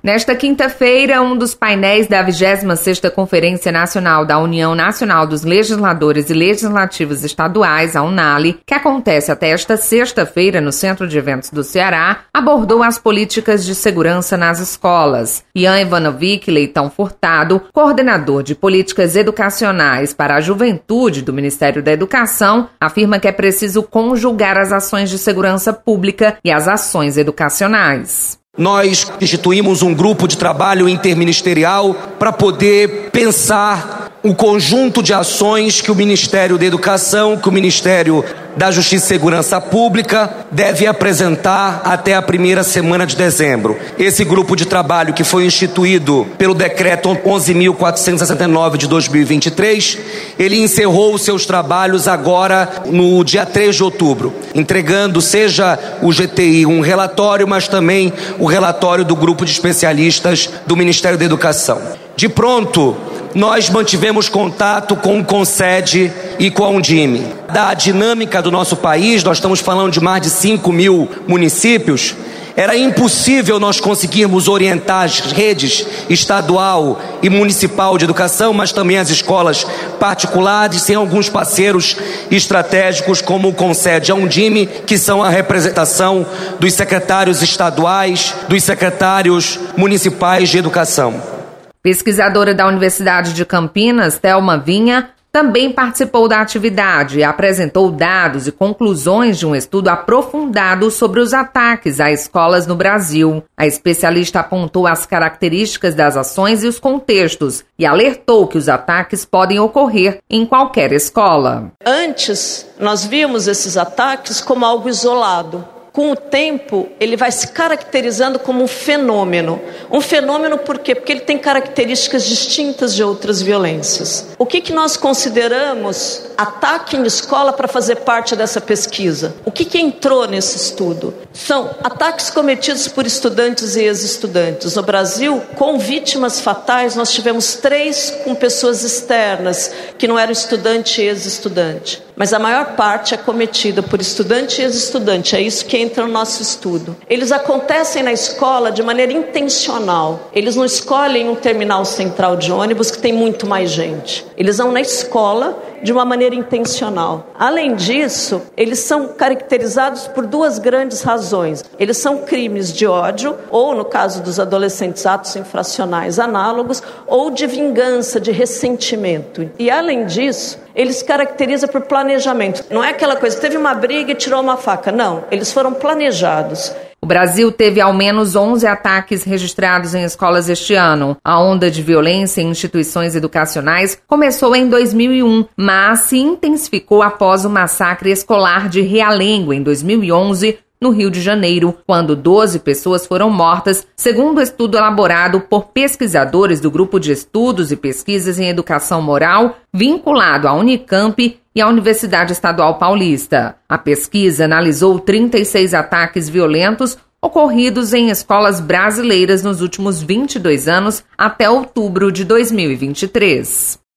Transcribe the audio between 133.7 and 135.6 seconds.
e ex-estudantes. No Brasil,